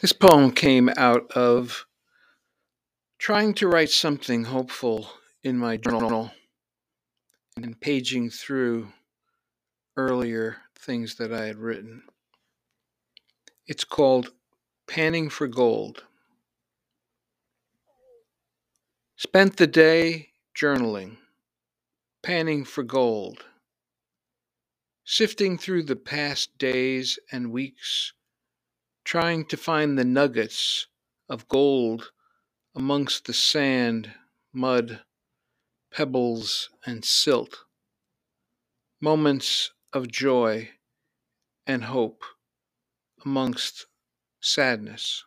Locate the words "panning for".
14.88-15.46, 22.22-22.82